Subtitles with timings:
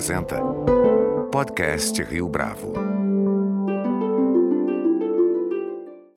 [0.00, 0.40] apresenta
[1.30, 2.72] Podcast Rio Bravo.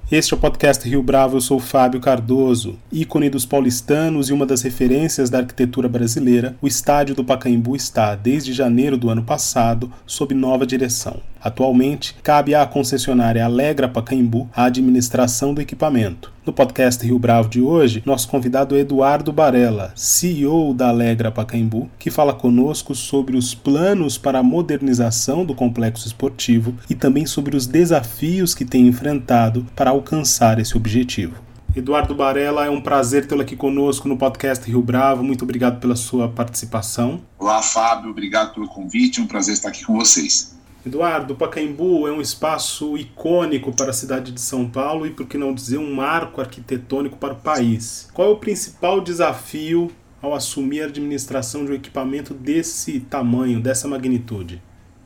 [0.09, 2.79] Este é o podcast Rio Bravo, eu sou Fábio Cardoso.
[2.89, 8.15] Ícone dos paulistanos e uma das referências da arquitetura brasileira, o estádio do Pacaembu está,
[8.15, 11.20] desde janeiro do ano passado, sob nova direção.
[11.44, 16.32] Atualmente, cabe à concessionária Alegra Pacaembu a administração do equipamento.
[16.46, 21.89] No podcast Rio Bravo de hoje, nosso convidado é Eduardo Barella, CEO da Alegra Pacaembu,
[22.00, 27.57] que fala conosco sobre os planos para a modernização do complexo esportivo e também sobre
[27.57, 31.36] os desafios que tem enfrentado para alcançar esse objetivo.
[31.75, 35.23] Eduardo Barella, é um prazer tê-lo aqui conosco no podcast Rio Bravo.
[35.23, 37.20] Muito obrigado pela sua participação.
[37.38, 38.12] Olá, Fábio.
[38.12, 39.20] Obrigado pelo convite.
[39.20, 40.53] É um prazer estar aqui com vocês.
[40.86, 45.25] Eduardo, o Pacaembu é um espaço icônico para a cidade de São Paulo e, por
[45.25, 48.09] que não dizer, um marco arquitetônico para o país.
[48.14, 49.89] Qual é o principal desafio
[50.22, 54.61] ao assumir a administração de um equipamento desse tamanho, dessa magnitude?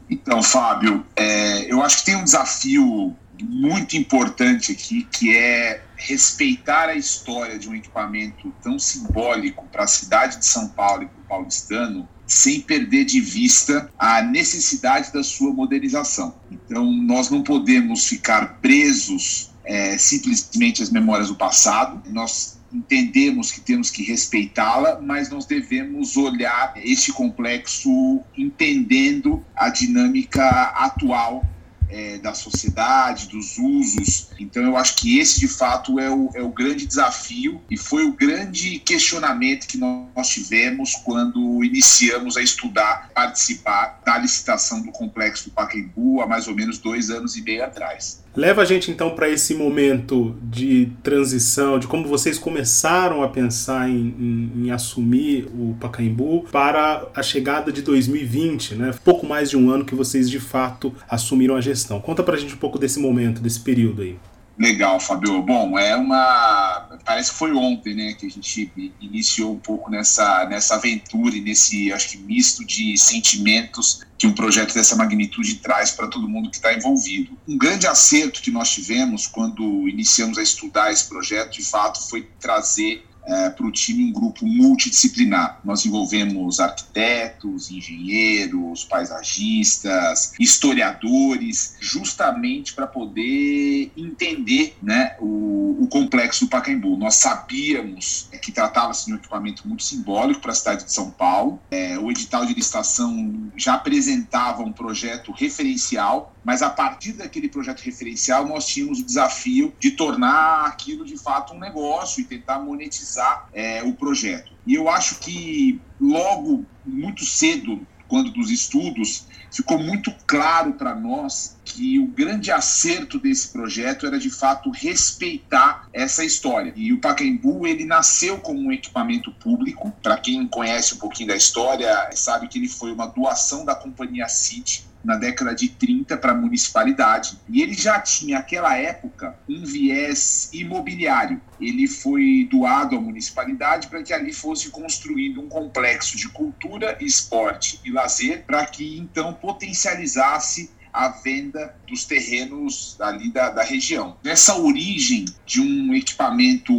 [0.09, 6.89] Então, Fábio, é, eu acho que tem um desafio muito importante aqui, que é respeitar
[6.89, 11.19] a história de um equipamento tão simbólico para a cidade de São Paulo e para
[11.19, 16.35] o paulistano, sem perder de vista a necessidade da sua modernização.
[16.51, 22.01] Então, nós não podemos ficar presos é, simplesmente às memórias do passado.
[22.11, 30.45] Nós entendemos que temos que respeitá-la, mas nós devemos olhar este complexo entendendo a dinâmica
[30.75, 31.45] atual
[31.89, 34.29] é, da sociedade, dos usos.
[34.39, 38.05] Então, eu acho que esse, de fato, é o, é o grande desafio e foi
[38.05, 45.45] o grande questionamento que nós tivemos quando iniciamos a estudar, participar da licitação do Complexo
[45.45, 48.21] do Pacaembu há mais ou menos dois anos e meio atrás.
[48.37, 53.89] Leva a gente então para esse momento de transição, de como vocês começaram a pensar
[53.89, 58.91] em, em, em, assumir o Pacaembu para a chegada de 2020, né?
[59.03, 61.99] Pouco mais de um ano que vocês de fato assumiram a gestão.
[61.99, 64.19] Conta para a gente um pouco desse momento, desse período aí.
[64.59, 65.41] Legal, Fabio.
[65.41, 66.66] Bom, é uma.
[67.07, 68.69] Parece que foi ontem, né, que a gente
[68.99, 74.33] iniciou um pouco nessa, nessa aventura e nesse, acho que, misto de sentimentos que um
[74.33, 77.31] projeto dessa magnitude traz para todo mundo que está envolvido.
[77.47, 82.27] Um grande acerto que nós tivemos quando iniciamos a estudar esse projeto, de fato, foi
[82.41, 85.59] trazer é, para o time um grupo multidisciplinar.
[85.63, 96.49] Nós envolvemos arquitetos, engenheiros, paisagistas, historiadores, justamente para poder entender né, o, o, complexo do
[96.49, 96.95] Pacaembu.
[96.97, 101.11] Nós sabíamos é, que tratava-se de um equipamento muito simbólico para a cidade de São
[101.11, 101.59] Paulo.
[101.69, 107.81] É, o edital de licitação já apresentava um projeto referencial mas a partir daquele projeto
[107.81, 113.49] referencial nós tínhamos o desafio de tornar aquilo de fato um negócio e tentar monetizar
[113.51, 114.53] é, o projeto.
[114.65, 121.57] E eu acho que logo, muito cedo, quando dos estudos, ficou muito claro para nós
[121.65, 126.71] que o grande acerto desse projeto era de fato respeitar essa história.
[126.77, 129.91] E o Pacaembu ele nasceu como um equipamento público.
[130.01, 134.29] Para quem conhece um pouquinho da história, sabe que ele foi uma doação da companhia
[134.29, 137.39] City na década de 30 para a municipalidade.
[137.49, 141.41] E ele já tinha, naquela época, um viés imobiliário.
[141.59, 147.79] Ele foi doado à municipalidade para que ali fosse construído um complexo de cultura, esporte
[147.83, 154.17] e lazer, para que então potencializasse a venda dos terrenos ali da, da região.
[154.25, 156.73] Essa origem de um equipamento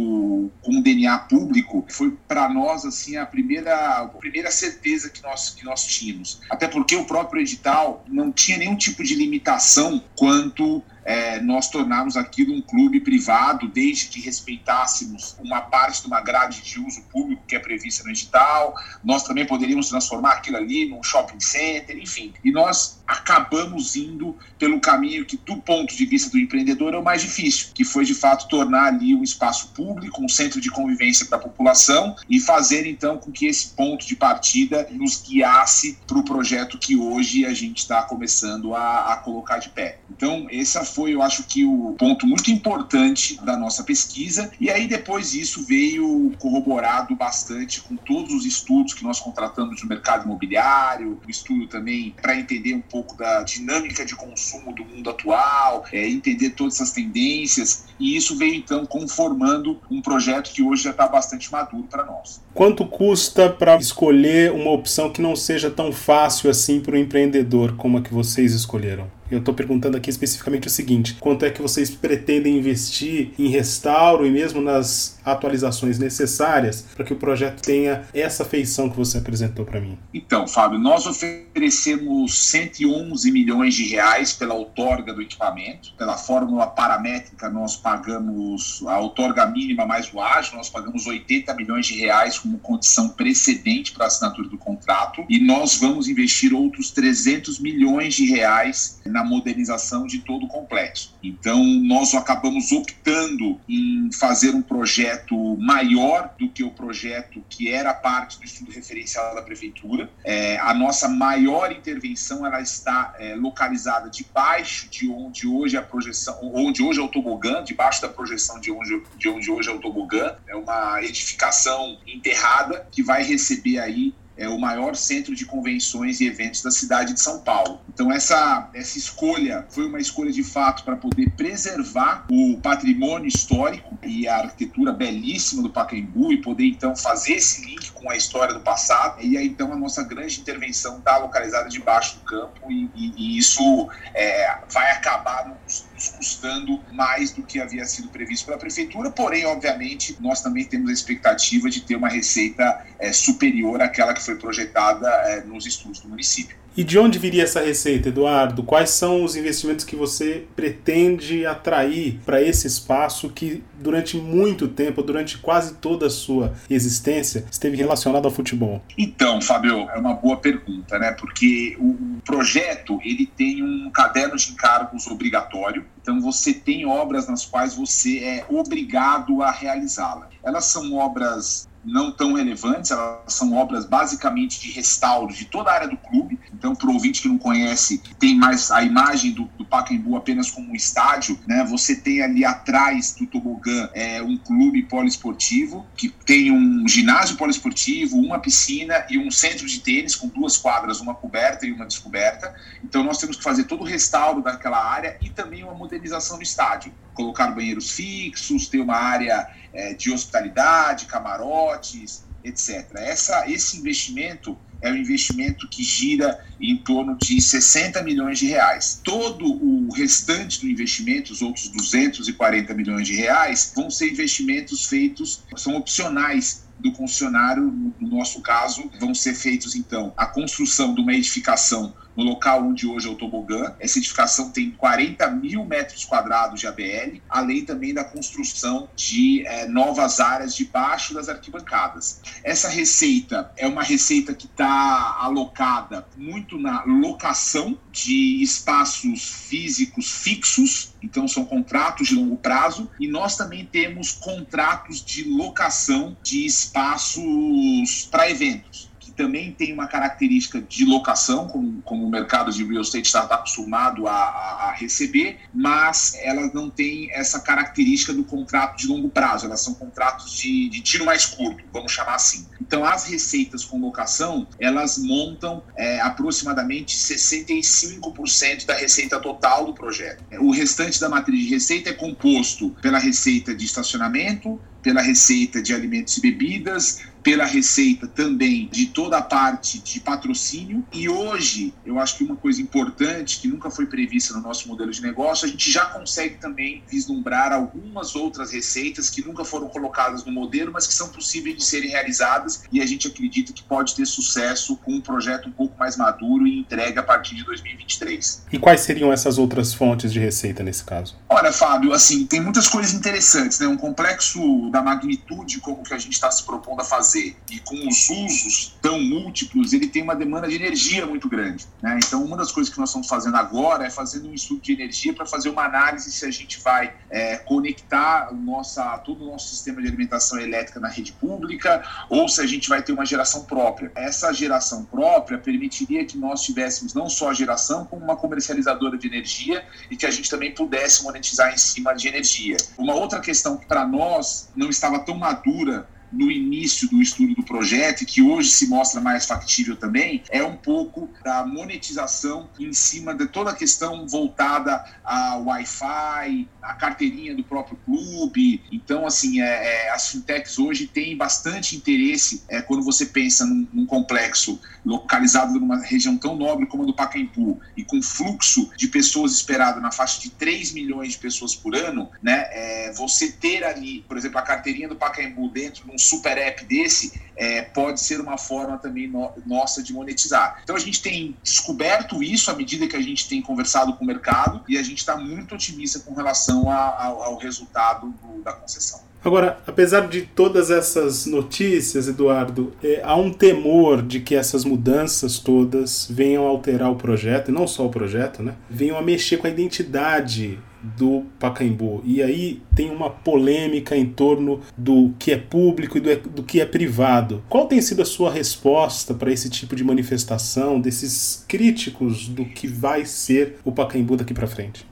[0.61, 5.63] com DNA público foi para nós assim a primeira, a primeira certeza que nós, que
[5.63, 6.41] nós tínhamos.
[6.49, 12.17] Até porque o próprio edital não tinha nenhum tipo de limitação quanto é, nós tornarmos
[12.17, 17.43] aquilo um clube privado, desde que respeitássemos uma parte de uma grade de uso público
[17.47, 18.73] que é prevista no edital.
[19.03, 22.33] Nós também poderíamos transformar aquilo ali num shopping center, enfim.
[22.43, 27.03] E nós acabamos indo pelo caminho que, do ponto de vista do empreendedor, é o
[27.03, 31.25] mais difícil, que foi de fato tornar ali um espaço público, um centro de convivência
[31.25, 36.17] para a população e fazer então com que esse ponto de partida nos guiasse para
[36.17, 39.99] o projeto que hoje a gente está começando a, a colocar de pé.
[40.09, 44.51] Então, essa foi eu acho que, o ponto muito importante da nossa pesquisa.
[44.59, 49.89] E aí, depois disso, veio corroborado bastante com todos os estudos que nós contratamos no
[49.89, 55.09] mercado imobiliário, o estudo também para entender um pouco da dinâmica de consumo do mundo
[55.09, 57.85] atual, é, entender todas essas tendências.
[57.99, 62.41] E isso veio, então, conformando um projeto que hoje já está bastante maduro para nós.
[62.53, 67.75] Quanto custa para escolher uma opção que não seja tão fácil assim para o empreendedor
[67.75, 69.18] como a que vocês escolheram?
[69.31, 74.25] Eu estou perguntando aqui especificamente o seguinte: quanto é que vocês pretendem investir em restauro
[74.25, 79.65] e mesmo nas atualizações necessárias para que o projeto tenha essa feição que você apresentou
[79.65, 79.97] para mim?
[80.13, 85.93] Então, Fábio, nós oferecemos 111 milhões de reais pela outorga do equipamento.
[85.97, 91.85] Pela fórmula paramétrica, nós pagamos a outorga mínima mais o ágio, nós pagamos 80 milhões
[91.85, 96.91] de reais como condição precedente para a assinatura do contrato e nós vamos investir outros
[96.91, 101.15] 300 milhões de reais na modernização de todo o complexo.
[101.23, 107.93] Então, nós acabamos optando em fazer um projeto maior do que o projeto que era
[107.93, 110.09] parte do estudo referencial da prefeitura.
[110.23, 116.39] É, a nossa maior intervenção ela está é, localizada debaixo de onde hoje a projeção,
[116.53, 119.79] onde hoje é o tobogã, debaixo da projeção de onde, de onde hoje é o
[119.79, 120.35] tobogã.
[120.47, 126.25] É uma edificação enterrada que vai receber aí é o maior centro de convenções e
[126.25, 127.81] eventos da cidade de São Paulo.
[127.93, 133.97] Então essa essa escolha foi uma escolha de fato para poder preservar o patrimônio histórico
[134.01, 138.53] e a arquitetura belíssima do Pacaembu e poder então fazer esse link com a história
[138.53, 139.21] do passado.
[139.21, 143.37] E aí então a nossa grande intervenção está localizada debaixo do campo e, e, e
[143.37, 149.11] isso é, vai acabar nos, custando mais do que havia sido previsto pela prefeitura.
[149.11, 154.23] Porém, obviamente, nós também temos a expectativa de ter uma receita é, superior àquela que
[154.23, 156.55] foi projetada é, nos estudos do município.
[156.75, 158.63] E de onde viria essa receita, Eduardo?
[158.63, 165.01] Quais são os investimentos que você pretende atrair para esse espaço que, durante muito tempo,
[165.03, 168.81] durante quase toda a sua existência, esteve relacionado ao futebol?
[168.97, 171.11] Então, Fábio, é uma boa pergunta, né?
[171.11, 175.85] Porque o projeto ele tem um caderno de encargos obrigatório.
[176.01, 180.29] Então, você tem obras nas quais você é obrigado a realizá-la.
[180.43, 185.73] Elas são obras não tão relevantes, elas são obras basicamente de restauro de toda a
[185.73, 186.39] área do clube.
[186.53, 190.51] Então, para o ouvinte que não conhece, tem mais a imagem do, do Pacaembu apenas
[190.51, 191.63] como um estádio, né?
[191.65, 198.17] Você tem ali atrás do tobogã é, um clube poliesportivo que tem um ginásio poliesportivo,
[198.17, 202.53] uma piscina e um centro de tênis com duas quadras, uma coberta e uma descoberta.
[202.83, 206.43] Então, nós temos que fazer todo o restauro daquela área e também uma modernização do
[206.43, 206.91] estádio.
[207.19, 212.89] Colocar banheiros fixos, ter uma área é, de hospitalidade, camarotes, etc.
[212.95, 219.01] Essa, esse investimento é um investimento que gira em torno de 60 milhões de reais.
[219.03, 225.43] Todo o restante do investimento, os outros 240 milhões de reais, vão ser investimentos feitos,
[225.57, 231.13] são opcionais do concessionário, no nosso caso, vão ser feitos então a construção de uma
[231.13, 233.73] edificação no local onde hoje é o tobogã.
[233.79, 239.67] Essa edificação tem 40 mil metros quadrados de ABL, além também da construção de é,
[239.67, 242.19] novas áreas debaixo das arquibancadas.
[242.43, 250.93] Essa receita é uma receita que está alocada muito na locação de espaços físicos fixos,
[251.01, 258.07] então são contratos de longo prazo, e nós também temos contratos de locação de espaços
[258.11, 258.88] para eventos
[259.19, 264.07] também tem uma característica de locação, como, como o mercado de real estate está, acostumado
[264.07, 269.59] a, a, receber, mas elas não têm essa característica do contrato de longo prazo, elas
[269.59, 272.47] são contratos de, de tiro mais curto, vamos chamar assim.
[272.61, 280.23] Então, as receitas com locação, elas montam é, aproximadamente 65% da receita total do projeto.
[280.39, 285.73] O restante da matriz de receita é composto pela receita de estacionamento, pela receita de
[285.73, 290.85] alimentos e bebidas, pela receita também de toda a parte de patrocínio.
[290.91, 294.91] E hoje, eu acho que uma coisa importante que nunca foi prevista no nosso modelo
[294.91, 300.23] de negócio, a gente já consegue também vislumbrar algumas outras receitas que nunca foram colocadas
[300.25, 303.95] no modelo, mas que são possíveis de serem realizadas e a gente acredita que pode
[303.95, 308.45] ter sucesso com um projeto um pouco mais maduro e entregue a partir de 2023.
[308.51, 311.15] E quais seriam essas outras fontes de receita nesse caso?
[311.27, 313.67] Olha, Fábio, assim, tem muitas coisas interessantes, né?
[313.67, 317.87] Um complexo da magnitude como que a gente está se propondo a fazer e com
[317.87, 321.65] os usos tão múltiplos, ele tem uma demanda de energia muito grande.
[321.81, 321.99] Né?
[322.03, 325.13] Então, uma das coisas que nós estamos fazendo agora é fazendo um estudo de energia
[325.13, 329.81] para fazer uma análise se a gente vai é, conectar nossa, todo o nosso sistema
[329.81, 333.91] de alimentação elétrica na rede pública ou se a gente vai ter uma geração própria.
[333.95, 339.07] Essa geração própria permitiria que nós tivéssemos não só a geração, como uma comercializadora de
[339.07, 342.57] energia e que a gente também pudesse monetizar em cima de energia.
[342.77, 347.43] Uma outra questão que para nós não estava tão madura no início do estudo do
[347.43, 352.73] projeto e que hoje se mostra mais factível também, é um pouco da monetização em
[352.73, 358.61] cima de toda a questão voltada a Wi-Fi, a carteirinha do próprio clube.
[358.71, 363.67] Então, assim, é, é, as fintechs hoje têm bastante interesse é, quando você pensa num,
[363.73, 368.87] num, complexo localizado numa região tão nobre como a do Pacaembu e com fluxo de
[368.87, 372.47] pessoas esperado na faixa de 3 milhões de pessoas por ano, né?
[372.51, 376.65] É, você ter ali, por exemplo, a carteirinha do Pacaembu dentro de um super app
[376.65, 380.59] desse é, pode ser uma forma também no, nossa de monetizar.
[380.63, 384.07] Então a gente tem descoberto isso à medida que a gente tem conversado com o
[384.07, 388.51] mercado e a gente está muito otimista com relação a, a, ao resultado do, da
[388.53, 389.09] concessão.
[389.23, 395.39] Agora, apesar de todas essas notícias, Eduardo, é, há um temor de que essas mudanças
[395.39, 398.55] todas venham a alterar o projeto, e não só o projeto, né?
[398.69, 402.01] Venham a mexer com a identidade do Pacaembu.
[402.05, 406.61] E aí tem uma polêmica em torno do que é público e do, do que
[406.61, 407.43] é privado.
[407.49, 412.67] Qual tem sido a sua resposta para esse tipo de manifestação desses críticos do que
[412.67, 414.88] vai ser o Pacaembu daqui para frente?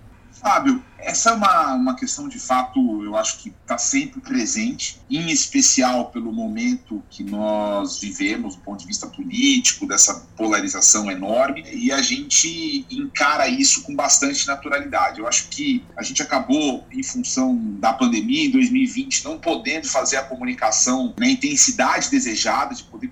[0.48, 5.30] Fábio, essa é uma, uma questão de fato, eu acho que está sempre presente, em
[5.30, 11.92] especial pelo momento que nós vivemos, do ponto de vista político, dessa polarização enorme, e
[11.92, 15.20] a gente encara isso com bastante naturalidade.
[15.20, 20.16] Eu acho que a gente acabou, em função da pandemia, em 2020, não podendo fazer
[20.16, 23.07] a comunicação na intensidade desejada, de poder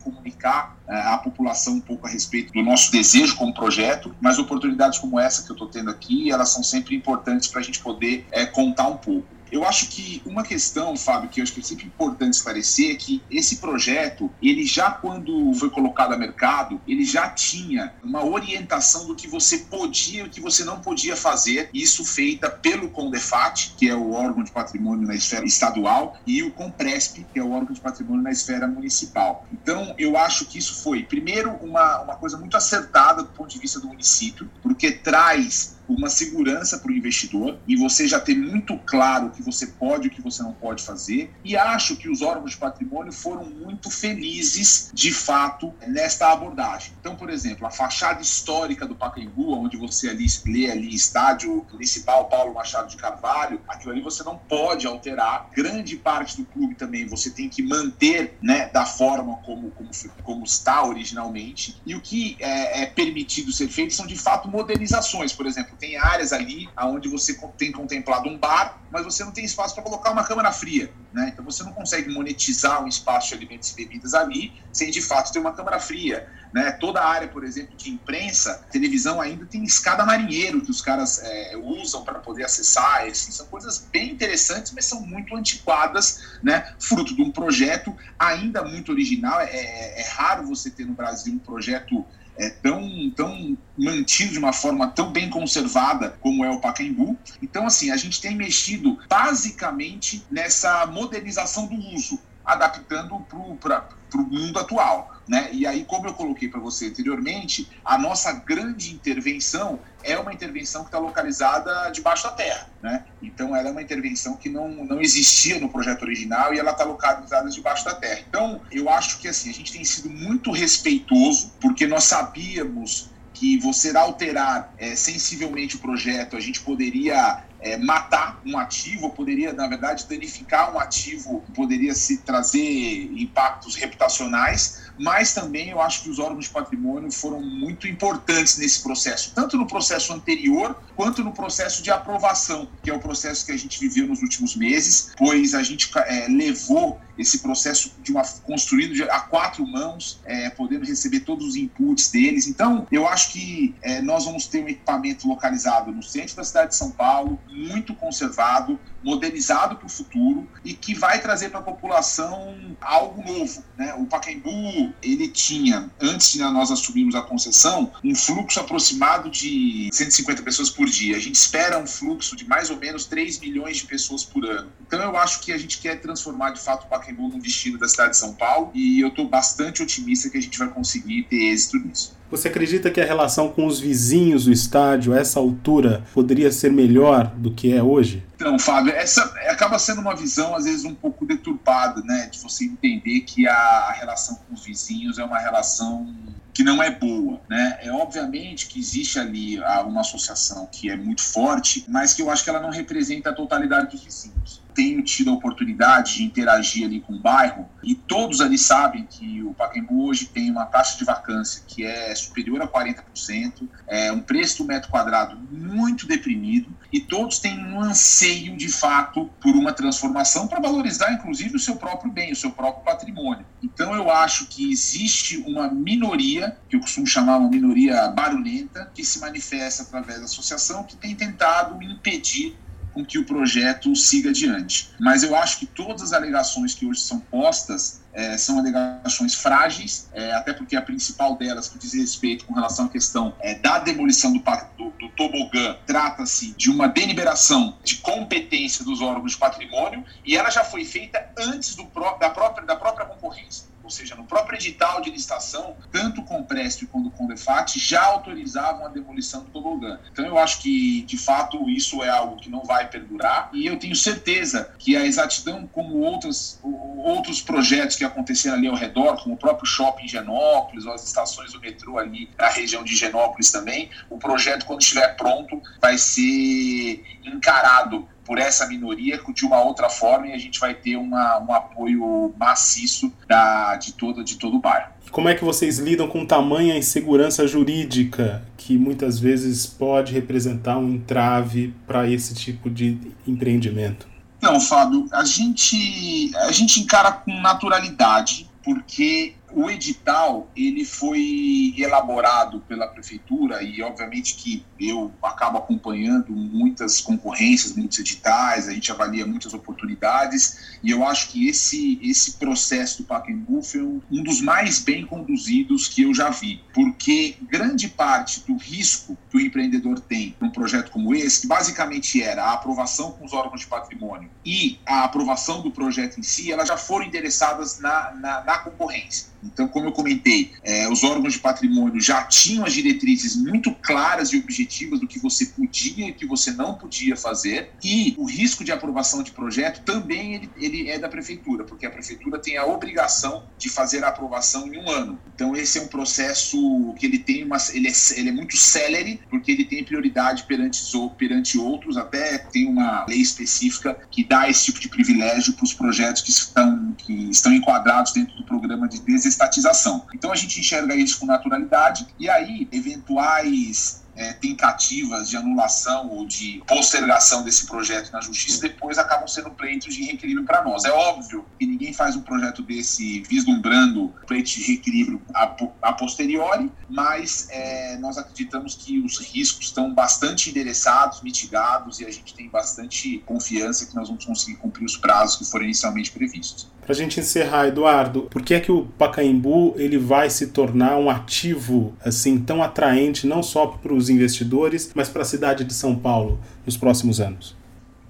[0.46, 5.00] comunicar eh, à população um pouco a respeito do nosso desejo como projeto, mas oportunidades
[5.00, 8.28] como essa que eu estou tendo aqui, elas são sempre importantes para a gente poder
[8.32, 9.28] é, contar um pouco.
[9.56, 12.96] Eu acho que uma questão, Fábio, que eu acho que é sempre importante esclarecer é
[12.96, 19.08] que esse projeto, ele já quando foi colocado a mercado, ele já tinha uma orientação
[19.08, 23.76] do que você podia e o que você não podia fazer, isso feita pelo CONDEFAT,
[23.78, 27.52] que é o órgão de patrimônio na esfera estadual, e o COMPRESP, que é o
[27.52, 29.48] órgão de patrimônio na esfera municipal.
[29.54, 33.60] Então, eu acho que isso foi, primeiro, uma, uma coisa muito acertada do ponto de
[33.60, 38.78] vista do município, porque traz uma segurança para o investidor e você já ter muito
[38.80, 41.32] claro o que você pode e o que você não pode fazer.
[41.44, 46.94] E acho que os órgãos de patrimônio foram muito felizes, de fato, nesta abordagem.
[47.00, 52.26] Então, por exemplo, a fachada histórica do Pacaembu, onde você ali lê ali estádio municipal
[52.26, 55.50] Paulo Machado de Carvalho, aquilo ali você não pode alterar.
[55.54, 59.90] Grande parte do clube também você tem que manter, né, da forma como como,
[60.24, 61.80] como está originalmente.
[61.86, 65.98] E o que é, é permitido ser feito são de fato modernizações, por exemplo tem
[65.98, 70.12] áreas ali onde você tem contemplado um bar, mas você não tem espaço para colocar
[70.12, 70.92] uma câmara fria.
[71.14, 71.30] Né?
[71.32, 75.32] Então você não consegue monetizar um espaço de alimentos e bebidas ali sem de fato
[75.32, 76.28] ter uma câmara fria.
[76.54, 76.72] Né?
[76.74, 81.22] Toda a área, por exemplo, de imprensa, televisão ainda tem escada marinheiro que os caras
[81.22, 83.04] é, usam para poder acessar.
[83.04, 86.74] Assim, são coisas bem interessantes, mas são muito antiquadas, né?
[86.80, 89.40] fruto de um projeto ainda muito original.
[89.42, 92.06] É, é, é raro você ter no Brasil um projeto
[92.38, 97.18] é, tão, tão mantido de uma forma tão bem conservada como é o Pacaembu.
[97.42, 103.20] Então, assim, a gente tem mexido basicamente nessa modernização do uso, adaptando
[103.60, 105.14] para o mundo atual.
[105.28, 105.50] Né?
[105.52, 110.84] E aí, como eu coloquei para você anteriormente, a nossa grande intervenção é uma intervenção
[110.84, 112.70] que está localizada debaixo da terra.
[112.82, 113.04] Né?
[113.22, 116.84] Então, ela é uma intervenção que não, não existia no projeto original e ela está
[116.84, 118.22] localizada debaixo da terra.
[118.30, 123.58] Então, eu acho que assim, a gente tem sido muito respeitoso, porque nós sabíamos que
[123.58, 129.68] você alterar é, sensivelmente o projeto, a gente poderia é, matar um ativo, poderia, na
[129.68, 136.20] verdade, danificar um ativo, poderia se trazer impactos reputacionais mas também eu acho que os
[136.20, 141.84] órgãos de patrimônio foram muito importantes nesse processo, tanto no processo anterior quanto no processo
[141.84, 145.64] de aprovação, que é o processo que a gente viveu nos últimos meses, pois a
[145.64, 151.22] gente é, levou esse processo de uma construído de, a quatro mãos, é, podendo receber
[151.22, 152.48] todos os inputs deles.
[152.48, 156.70] Então, eu acho que é, nós vamos ter um equipamento localizado no centro da cidade
[156.70, 161.64] de São Paulo, muito conservado, modernizado para o futuro e que vai trazer para a
[161.64, 163.64] população algo novo.
[163.78, 163.94] Né?
[163.94, 170.42] O Pacaembu, ele tinha, antes de nós assumirmos a concessão, um fluxo aproximado de 150
[170.44, 171.16] pessoas por dia.
[171.18, 174.72] A gente espera um fluxo de mais ou menos 3 milhões de pessoas por ano.
[174.88, 177.88] Então eu acho que a gente quer transformar de fato o Pacaembu num destino da
[177.88, 181.52] cidade de São Paulo e eu estou bastante otimista que a gente vai conseguir ter
[181.52, 182.16] êxito nisso.
[182.36, 186.70] Você acredita que a relação com os vizinhos do estádio, a essa altura, poderia ser
[186.70, 188.24] melhor do que é hoje?
[188.36, 192.28] Então, Fábio, essa acaba sendo uma visão, às vezes, um pouco deturpada, né?
[192.30, 196.14] De você entender que a relação com os vizinhos é uma relação
[196.54, 197.80] que não é boa, né?
[197.82, 202.44] É obviamente que existe ali uma associação que é muito forte, mas que eu acho
[202.44, 204.65] que ela não representa a totalidade dos vizinhos.
[204.76, 209.42] Tenho tido a oportunidade de interagir ali com o bairro e todos ali sabem que
[209.42, 214.20] o Pacaembu hoje tem uma taxa de vacância que é superior a 40%, é um
[214.20, 219.72] preço do metro quadrado muito deprimido e todos têm um anseio de fato por uma
[219.72, 223.46] transformação para valorizar inclusive o seu próprio bem, o seu próprio patrimônio.
[223.64, 229.06] Então eu acho que existe uma minoria, que eu costumo chamar uma minoria barulhenta, que
[229.06, 232.58] se manifesta através da associação que tem tentado impedir
[232.96, 234.90] com que o projeto siga adiante.
[234.98, 240.10] Mas eu acho que todas as alegações que hoje são postas é, são alegações frágeis,
[240.14, 243.78] é, até porque a principal delas, que diz respeito com relação à questão é, da
[243.78, 244.40] demolição do,
[244.78, 250.50] do, do tobogã, trata-se de uma deliberação de competência dos órgãos de patrimônio e ela
[250.50, 251.84] já foi feita antes do,
[252.18, 256.88] da, própria, da própria concorrência ou seja, no próprio edital de licitação, tanto o Compresp
[256.88, 260.00] quanto o Condefat já autorizavam a demolição do tobogã.
[260.12, 263.78] Então eu acho que, de fato, isso é algo que não vai perdurar e eu
[263.78, 266.60] tenho certeza que a exatidão, como outros,
[266.98, 271.54] outros projetos que aconteceram ali ao redor, como o próprio shopping Genópolis, ou as estações
[271.54, 277.06] do metrô ali na região de Genópolis também, o projeto, quando estiver pronto, vai ser
[277.24, 281.54] encarado por essa minoria de uma outra forma e a gente vai ter uma, um
[281.54, 284.90] apoio maciço da, de, todo, de todo o bairro.
[285.12, 290.96] Como é que vocês lidam com tamanha insegurança jurídica que muitas vezes pode representar um
[290.96, 294.08] entrave para esse tipo de empreendimento?
[294.42, 302.60] Não, Fábio, a gente, a gente encara com naturalidade, porque o edital ele foi elaborado
[302.68, 309.26] pela prefeitura e obviamente que eu acabo acompanhando muitas concorrências, muitos editais, a gente avalia
[309.26, 314.42] muitas oportunidades e eu acho que esse esse processo do Pacaembu foi um, um dos
[314.42, 320.02] mais bem conduzidos que eu já vi, porque grande parte do risco que o empreendedor
[320.02, 324.30] tem num projeto como esse, que basicamente era a aprovação com os órgãos de patrimônio
[324.46, 329.36] e a aprovação do projeto em si, elas já foram endereçadas na, na, na concorrência.
[329.46, 334.34] Então, como eu comentei, é, os órgãos de patrimônio já tinham as diretrizes muito claras
[334.34, 338.64] e objetivas do que você podia e que você não podia fazer, e o risco
[338.64, 342.66] de aprovação de projeto também ele, ele é da prefeitura, porque a prefeitura tem a
[342.66, 345.20] obrigação de fazer a aprovação em um ano.
[345.34, 349.20] Então, esse é um processo que ele tem uma, ele é, ele é muito célere,
[349.30, 350.82] porque ele tem prioridade perante,
[351.18, 355.74] perante outros, até tem uma lei específica que dá esse tipo de privilégio para os
[355.74, 360.06] projetos que estão, que estão enquadrados dentro do programa de desestatização estatização.
[360.14, 366.26] Então a gente enxerga isso com naturalidade e aí eventuais é, tentativas de anulação ou
[366.26, 370.86] de postergação desse projeto na justiça depois acabam sendo pleitos de reequilíbrio para nós.
[370.86, 376.72] É óbvio que ninguém faz um projeto desse vislumbrando pleito de reequilíbrio a, a posteriori,
[376.90, 382.50] mas é, nós acreditamos que os riscos estão bastante endereçados, mitigados e a gente tem
[382.50, 386.68] bastante confiança que nós vamos conseguir cumprir os prazos que foram inicialmente previstos.
[386.82, 390.98] Para a gente encerrar, Eduardo, por que é que o Pacaembu ele vai se tornar
[390.98, 395.74] um ativo assim tão atraente não só para os investidores, mas para a cidade de
[395.74, 397.56] São Paulo nos próximos anos?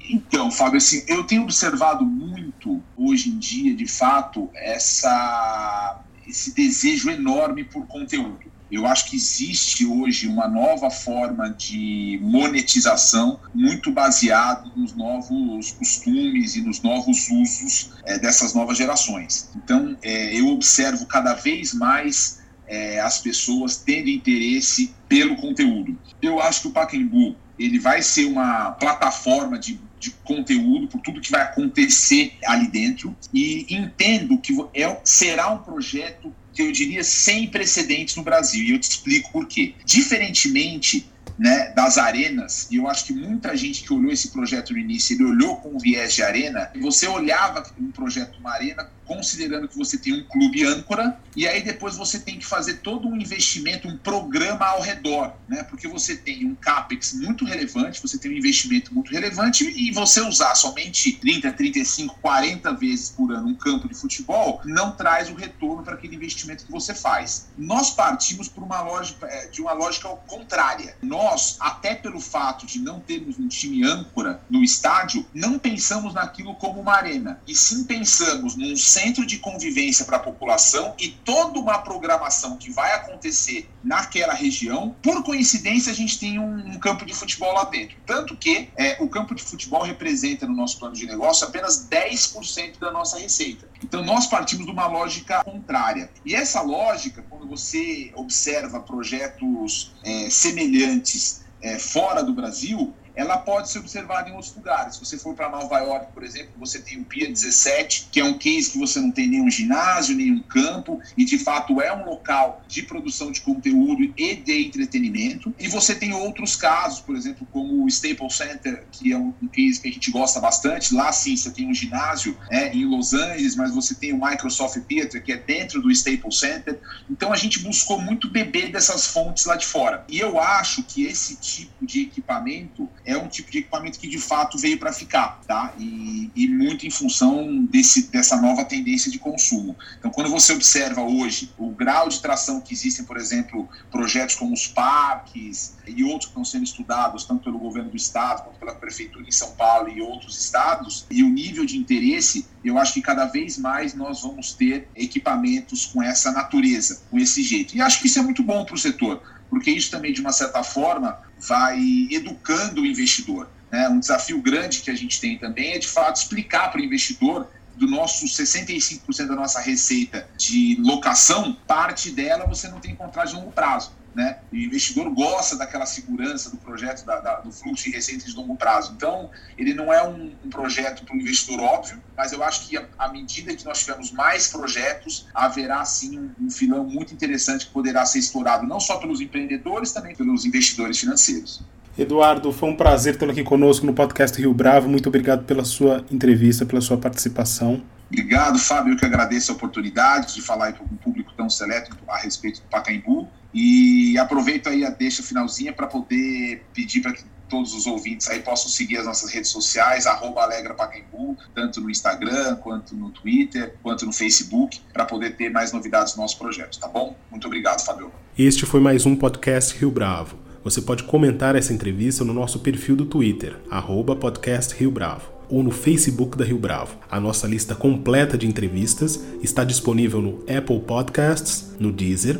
[0.10, 7.10] Então, Fábio, assim, eu tenho observado muito hoje em dia, de fato, essa, esse desejo
[7.10, 8.54] enorme por conteúdo.
[8.72, 16.56] Eu acho que existe hoje uma nova forma de monetização muito baseado nos novos costumes
[16.56, 19.50] e nos novos usos é, dessas novas gerações.
[19.56, 25.98] Então, é, eu observo cada vez mais é, as pessoas tendo interesse pelo conteúdo.
[26.22, 31.22] Eu acho que o Pacaembu ele vai ser uma plataforma de, de conteúdo por tudo
[31.22, 37.04] que vai acontecer ali dentro e entendo que é, será um projeto que eu diria
[37.04, 39.74] sem precedentes no Brasil e eu te explico por quê.
[39.86, 44.80] Diferentemente né, das arenas, e eu acho que muita gente que olhou esse projeto no
[44.80, 49.68] início, ele olhou com o viés de arena, você olhava um projeto uma arena considerando
[49.68, 53.16] que você tem um clube âncora, e aí depois você tem que fazer todo um
[53.16, 55.64] investimento, um programa ao redor, né?
[55.64, 60.22] Porque você tem um CAPEX muito relevante, você tem um investimento muito relevante, e você
[60.22, 65.36] usar somente 30, 35, 40 vezes por ano um campo de futebol não traz o
[65.36, 67.48] retorno para aquele investimento que você faz.
[67.58, 70.96] Nós partimos por uma lógica, é, de uma lógica contrária.
[71.02, 76.56] Nós, até pelo fato de não termos um time âncora no estádio, não pensamos naquilo
[76.56, 81.60] como uma arena, e sim pensamos num centro de convivência para a população e toda
[81.60, 84.96] uma programação que vai acontecer naquela região.
[85.04, 87.98] Por coincidência, a gente tem um, um campo de futebol lá dentro.
[88.06, 92.80] Tanto que é, o campo de futebol representa no nosso plano de negócio apenas 10%
[92.80, 93.68] da nossa receita.
[93.84, 96.10] Então, nós partimos de uma lógica contrária.
[96.26, 103.70] E essa lógica, quando você observa projetos é, semelhantes é, fora do Brasil, ela pode
[103.70, 104.96] ser observada em outros lugares.
[104.96, 108.24] Se você for para Nova York, por exemplo, você tem o Pia 17, que é
[108.24, 112.06] um case que você não tem nenhum ginásio, nenhum campo, e de fato é um
[112.06, 115.54] local de produção de conteúdo e de entretenimento.
[115.60, 119.80] E você tem outros casos, por exemplo, como o Staples Center, que é um case
[119.80, 120.94] que a gente gosta bastante.
[120.94, 124.78] Lá sim, você tem um ginásio é, em Los Angeles, mas você tem o Microsoft
[124.88, 126.80] Theater, que é dentro do Staples Center.
[127.10, 130.04] Então a gente buscou muito beber dessas fontes lá de fora.
[130.10, 134.18] E eu acho que esse tipo de equipamento é um tipo de equipamento que de
[134.18, 135.74] fato veio para ficar, tá?
[135.78, 139.76] E, e, muito em função desse, dessa nova tendência de consumo.
[140.00, 144.54] Então, quando você observa hoje o grau de tração que existem, por exemplo, projetos como
[144.54, 148.74] os parques e outros que estão sendo estudados tanto pelo governo do estado quanto pela
[148.74, 153.02] prefeitura em São Paulo e outros estados, e o nível de interesse, eu acho que
[153.02, 157.76] cada vez mais nós vamos ter equipamentos com essa natureza, com esse jeito.
[157.76, 160.32] E acho que isso é muito bom para o setor porque isso também, de uma
[160.32, 163.50] certa forma, vai educando o investidor.
[163.72, 163.88] Né?
[163.90, 167.48] Um desafio grande que a gente tem também é, de fato, explicar para o investidor
[167.76, 173.36] do nosso 65% da nossa receita de locação, parte dela você não tem contrato de
[173.36, 173.92] longo prazo.
[174.16, 174.38] Né?
[174.50, 178.56] o investidor gosta daquela segurança do projeto, da, da, do fluxo de receita de longo
[178.56, 178.94] prazo.
[178.96, 182.78] Então, ele não é um, um projeto para o investidor óbvio, mas eu acho que
[182.98, 187.74] à medida que nós tivermos mais projetos, haverá sim um, um filão muito interessante que
[187.74, 191.62] poderá ser explorado não só pelos empreendedores, também pelos investidores financeiros.
[191.98, 194.88] Eduardo, foi um prazer tê-lo aqui conosco no podcast Rio Bravo.
[194.88, 197.82] Muito obrigado pela sua entrevista, pela sua participação.
[198.10, 198.94] Obrigado, Fábio.
[198.94, 202.68] Eu que agradeço a oportunidade de falar para um público tão seleto a respeito do
[202.68, 203.28] Pacaembu.
[203.56, 208.42] E aproveito aí a deixa finalzinha para poder pedir para que todos os ouvintes aí
[208.42, 213.76] possam seguir as nossas redes sociais, arroba Alegra Pacaembu, tanto no Instagram, quanto no Twitter,
[213.82, 217.16] quanto no Facebook, para poder ter mais novidades do nosso projeto, tá bom?
[217.32, 218.12] Muito obrigado, Fábio.
[218.38, 220.38] Este foi mais um podcast Rio Bravo.
[220.62, 225.62] Você pode comentar essa entrevista no nosso perfil do Twitter, arroba podcast Rio Bravo ou
[225.62, 226.98] no Facebook da Rio Bravo.
[227.10, 232.40] A nossa lista completa de entrevistas está disponível no Apple Podcasts, no Deezer,